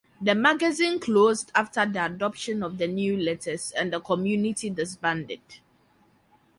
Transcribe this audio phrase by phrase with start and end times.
[0.19, 5.41] The magazine closed after the adoption of the new letters and the community disbanded.